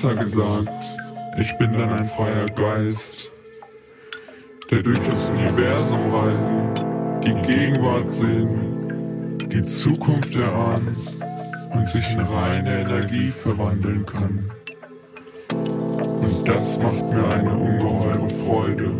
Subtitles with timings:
[0.00, 0.84] Besser gesagt,
[1.40, 3.32] ich bin dann ein freier Geist,
[4.70, 10.96] der durch das Universum reisen, die Gegenwart sehen, die Zukunft erahnen
[11.72, 14.48] und sich in reine Energie verwandeln kann.
[15.50, 18.94] Und das macht mir eine ungeheure Freude.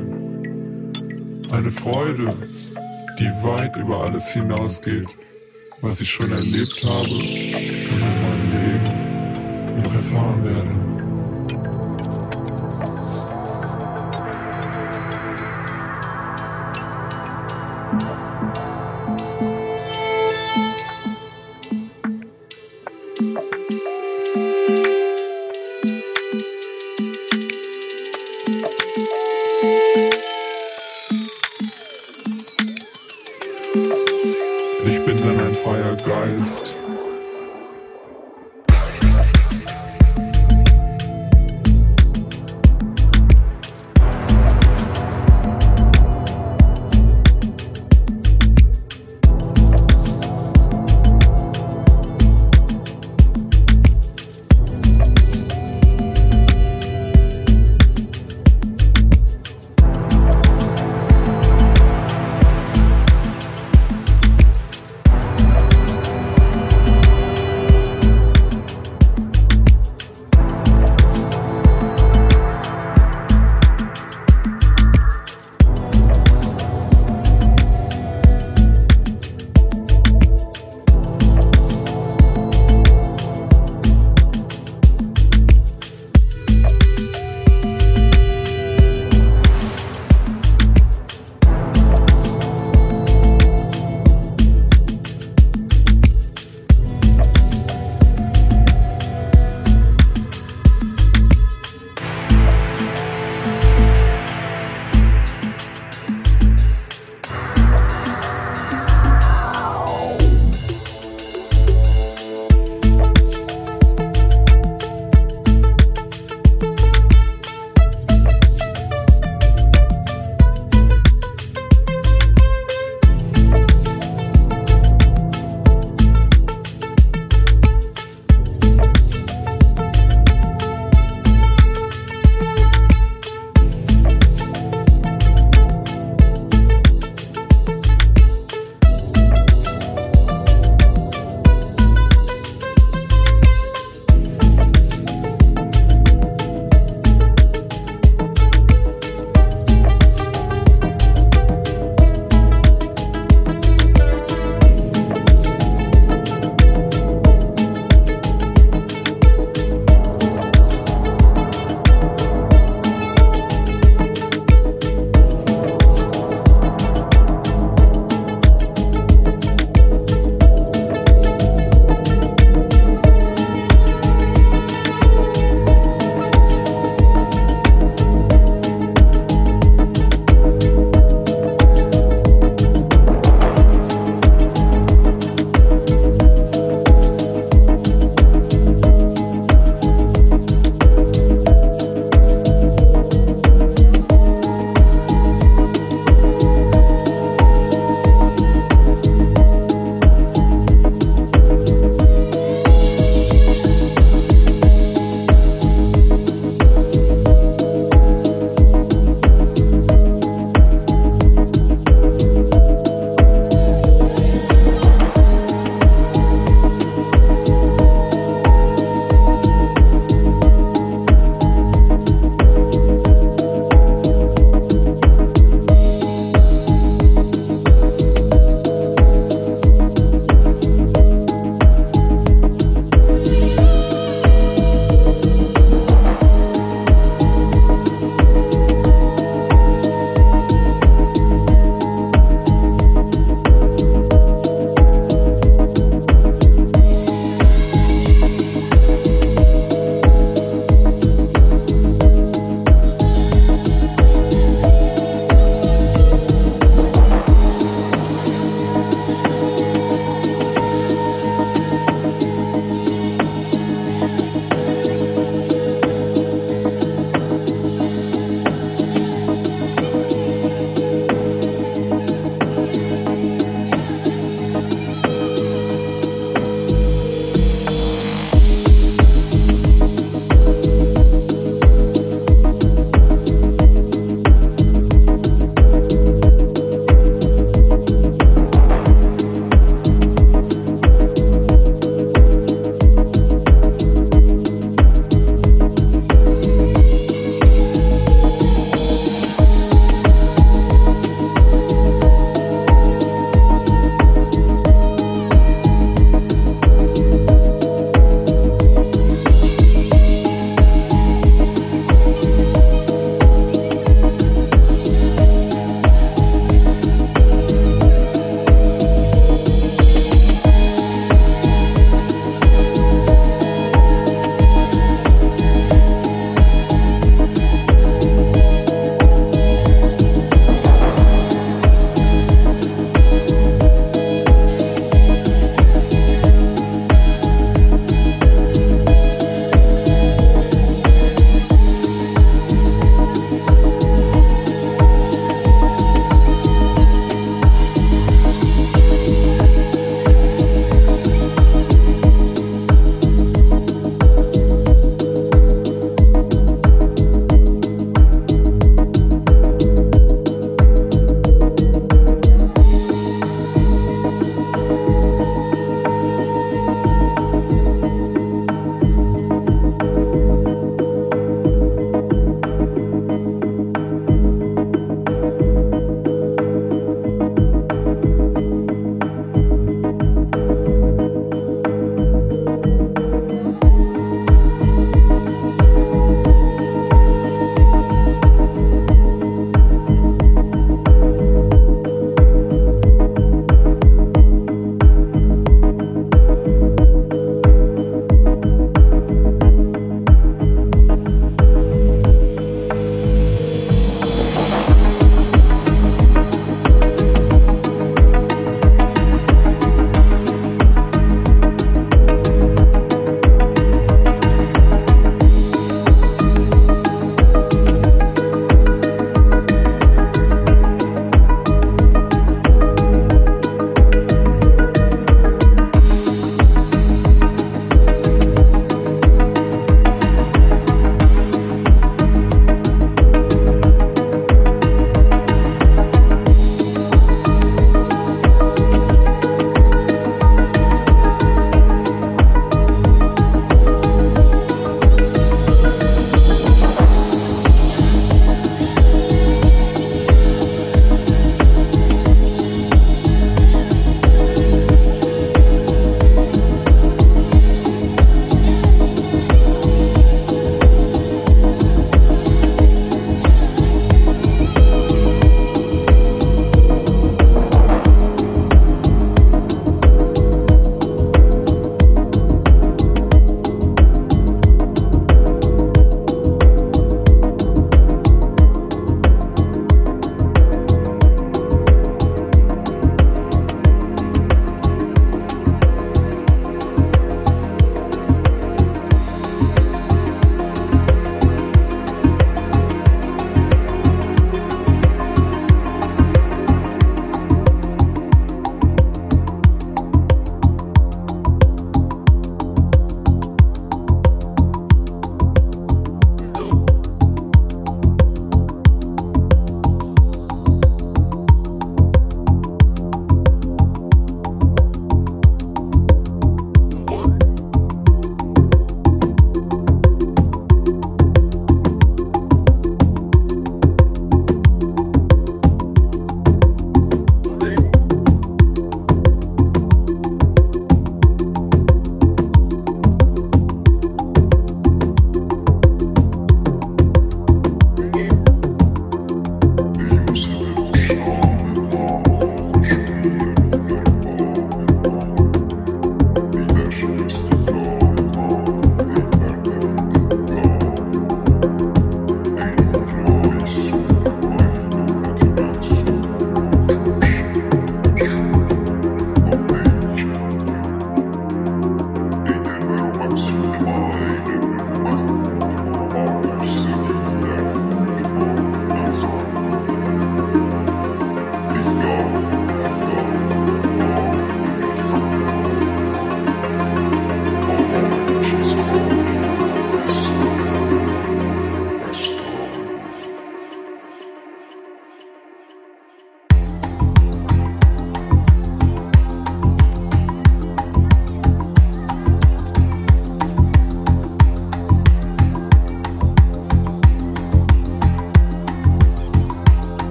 [1.53, 2.35] Eine Freude,
[3.21, 5.07] die weit über alles hinausgeht,
[5.83, 10.88] was ich schon erlebt habe und in meinem Leben noch erfahren werde.